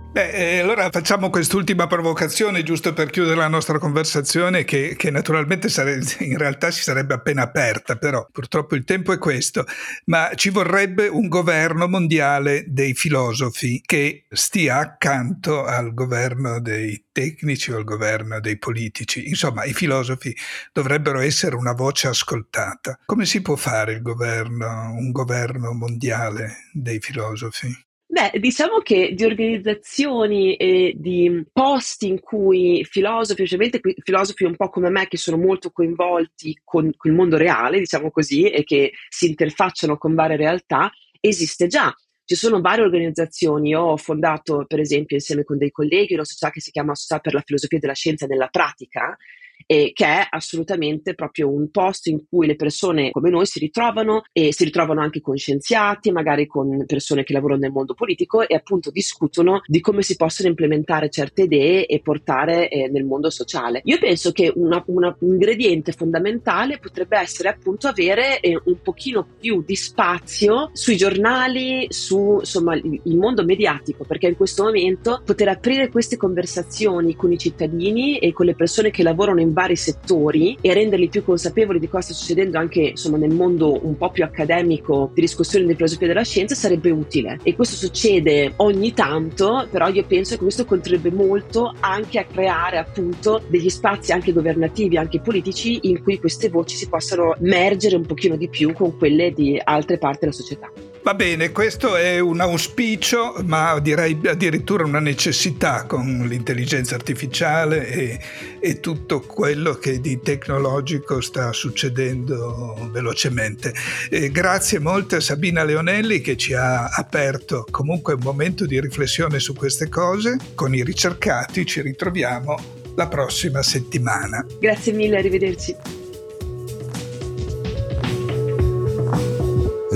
Beh, 0.09 0.31
eh, 0.31 0.59
allora 0.61 0.89
facciamo 0.89 1.29
quest'ultima 1.29 1.85
provocazione 1.85 2.63
giusto 2.63 2.91
per 2.91 3.11
chiudere 3.11 3.35
la 3.35 3.47
nostra 3.47 3.77
conversazione 3.77 4.63
che, 4.63 4.95
che 4.97 5.11
naturalmente 5.11 5.69
sare- 5.69 6.01
in 6.19 6.37
realtà 6.39 6.71
si 6.71 6.81
sarebbe 6.81 7.13
appena 7.13 7.43
aperta, 7.43 7.97
però 7.97 8.25
purtroppo 8.31 8.73
il 8.75 8.83
tempo 8.83 9.13
è 9.13 9.19
questo, 9.19 9.65
ma 10.05 10.31
ci 10.33 10.49
vorrebbe 10.49 11.07
un 11.07 11.27
governo 11.27 11.87
mondiale 11.87 12.63
dei 12.67 12.95
filosofi 12.95 13.79
che 13.85 14.25
stia 14.29 14.77
accanto 14.77 15.65
al 15.65 15.93
governo 15.93 16.59
dei 16.61 17.05
tecnici 17.11 17.71
o 17.71 17.77
al 17.77 17.83
governo 17.83 18.39
dei 18.39 18.57
politici. 18.57 19.27
Insomma, 19.27 19.65
i 19.65 19.73
filosofi 19.73 20.35
dovrebbero 20.73 21.19
essere 21.19 21.55
una 21.55 21.73
voce 21.73 22.07
ascoltata. 22.07 22.97
Come 23.05 23.25
si 23.25 23.41
può 23.43 23.55
fare 23.55 24.01
governo, 24.01 24.93
un 24.97 25.11
governo 25.11 25.73
mondiale 25.73 26.69
dei 26.73 26.99
filosofi? 26.99 27.86
Beh, 28.09 28.39
diciamo 28.39 28.79
che 28.79 29.13
di 29.13 29.25
organizzazioni 29.25 30.55
e 30.55 30.93
di 30.95 31.45
posti 31.51 32.07
in 32.07 32.21
cui 32.21 32.85
filosofi, 32.89 33.41
ovviamente 33.41 33.81
filosofi 34.01 34.45
un 34.45 34.55
po' 34.55 34.69
come 34.69 34.89
me 34.89 35.07
che 35.09 35.17
sono 35.17 35.35
molto 35.35 35.71
coinvolti 35.71 36.61
con, 36.63 36.89
con 36.95 37.11
il 37.11 37.17
mondo 37.17 37.35
reale, 37.35 37.79
diciamo 37.79 38.09
così, 38.09 38.49
e 38.49 38.63
che 38.63 38.93
si 39.09 39.27
interfacciano 39.27 39.97
con 39.97 40.15
varie 40.15 40.37
realtà, 40.37 40.89
esiste 41.19 41.67
già. 41.67 41.93
Ci 42.23 42.35
sono 42.35 42.61
varie 42.61 42.85
organizzazioni, 42.85 43.69
io 43.69 43.81
ho 43.81 43.97
fondato 43.97 44.63
per 44.65 44.79
esempio 44.79 45.17
insieme 45.17 45.43
con 45.43 45.57
dei 45.57 45.71
colleghi 45.71 46.13
una 46.13 46.23
società 46.23 46.49
che 46.49 46.61
si 46.61 46.71
chiama 46.71 46.95
Società 46.95 47.19
per 47.19 47.33
la 47.33 47.43
filosofia 47.45 47.79
della 47.79 47.93
scienza 47.93 48.25
nella 48.25 48.47
pratica, 48.47 49.17
eh, 49.65 49.91
che 49.93 50.05
è 50.05 50.27
assolutamente 50.29 51.13
proprio 51.13 51.51
un 51.51 51.69
posto 51.69 52.09
in 52.09 52.25
cui 52.27 52.47
le 52.47 52.55
persone 52.55 53.11
come 53.11 53.29
noi 53.29 53.45
si 53.45 53.59
ritrovano 53.59 54.23
e 54.31 54.53
si 54.53 54.63
ritrovano 54.63 55.01
anche 55.01 55.21
con 55.21 55.37
scienziati, 55.37 56.11
magari 56.11 56.47
con 56.47 56.85
persone 56.85 57.23
che 57.23 57.33
lavorano 57.33 57.61
nel 57.61 57.71
mondo 57.71 57.93
politico 57.93 58.47
e 58.47 58.55
appunto 58.55 58.91
discutono 58.91 59.61
di 59.65 59.81
come 59.81 60.01
si 60.01 60.15
possono 60.15 60.49
implementare 60.49 61.09
certe 61.09 61.43
idee 61.43 61.85
e 61.85 61.99
portare 61.99 62.69
eh, 62.69 62.89
nel 62.89 63.05
mondo 63.05 63.29
sociale. 63.29 63.81
Io 63.85 63.97
penso 63.99 64.31
che 64.31 64.51
una, 64.55 64.83
una, 64.87 65.15
un 65.19 65.33
ingrediente 65.33 65.91
fondamentale 65.91 66.79
potrebbe 66.79 67.17
essere 67.17 67.49
appunto 67.49 67.87
avere 67.87 68.39
eh, 68.39 68.59
un 68.63 68.81
pochino 68.81 69.27
più 69.39 69.63
di 69.65 69.75
spazio 69.75 70.69
sui 70.73 70.97
giornali, 70.97 71.87
su 71.89 72.37
insomma 72.39 72.75
il 72.75 73.17
mondo 73.17 73.43
mediatico, 73.43 74.03
perché 74.03 74.27
in 74.27 74.35
questo 74.35 74.63
momento 74.63 75.21
poter 75.25 75.49
aprire 75.49 75.89
queste 75.89 76.17
conversazioni 76.17 77.15
con 77.15 77.31
i 77.31 77.37
cittadini 77.37 78.17
e 78.19 78.31
con 78.33 78.45
le 78.45 78.55
persone 78.55 78.91
che 78.91 79.03
lavorano 79.03 79.41
in 79.41 79.46
in 79.47 79.53
vari 79.53 79.75
settori 79.75 80.57
e 80.61 80.73
renderli 80.73 81.07
più 81.09 81.23
consapevoli 81.23 81.79
di 81.79 81.87
cosa 81.87 82.07
sta 82.07 82.13
succedendo 82.13 82.57
anche 82.57 82.81
insomma, 82.81 83.17
nel 83.17 83.33
mondo 83.33 83.85
un 83.85 83.97
po' 83.97 84.11
più 84.11 84.23
accademico 84.23 85.11
di 85.13 85.21
discussione 85.21 85.65
di 85.65 85.75
filosofia 85.75 86.07
della 86.07 86.23
scienza 86.23 86.55
sarebbe 86.55 86.91
utile. 86.91 87.39
E 87.43 87.55
questo 87.55 87.75
succede 87.75 88.53
ogni 88.57 88.93
tanto, 88.93 89.67
però 89.71 89.87
io 89.87 90.05
penso 90.05 90.35
che 90.35 90.41
questo 90.41 90.65
contribuirebbe 90.65 91.15
molto 91.15 91.73
anche 91.79 92.19
a 92.19 92.25
creare 92.25 92.77
appunto 92.77 93.41
degli 93.47 93.69
spazi 93.69 94.11
anche 94.11 94.33
governativi, 94.33 94.97
anche 94.97 95.19
politici, 95.19 95.79
in 95.83 96.03
cui 96.03 96.19
queste 96.19 96.49
voci 96.49 96.75
si 96.75 96.87
possano 96.87 97.35
mergere 97.39 97.95
un 97.95 98.05
pochino 98.05 98.35
di 98.35 98.49
più 98.49 98.73
con 98.73 98.97
quelle 98.97 99.31
di 99.31 99.59
altre 99.63 99.97
parti 99.97 100.19
della 100.21 100.31
società. 100.31 100.71
Va 101.07 101.13
bene, 101.13 101.53
questo 101.53 101.95
è 101.95 102.19
un 102.19 102.41
auspicio, 102.41 103.35
ma 103.45 103.79
direi 103.79 104.19
addirittura 104.25 104.83
una 104.83 104.99
necessità 104.99 105.85
con 105.85 106.25
l'intelligenza 106.27 106.95
artificiale 106.95 107.87
e, 107.87 108.19
e, 108.59 108.81
tutto 108.81 109.21
quello 109.21 109.75
che 109.75 110.01
di 110.01 110.19
tecnologico 110.19 111.21
sta 111.21 111.53
succedendo 111.53 112.89
velocemente. 112.91 113.73
E 114.09 114.31
grazie 114.31 114.79
molte 114.79 115.15
a 115.15 115.21
Sabina 115.21 115.63
Leonelli 115.63 116.19
che 116.19 116.35
ci 116.35 116.53
ha 116.53 116.87
aperto 116.87 117.65
comunque 117.71 118.15
un 118.15 118.23
momento 118.23 118.65
di 118.65 118.77
riflessione 118.81 119.39
su 119.39 119.53
queste 119.53 119.87
cose. 119.87 120.35
Con 120.55 120.75
i 120.75 120.83
ricercati 120.83 121.65
ci 121.65 121.79
ritroviamo 121.79 122.59
la 122.97 123.07
prossima 123.07 123.63
settimana. 123.63 124.45
Grazie 124.59 124.91
mille, 124.91 125.19
arrivederci. 125.19 125.96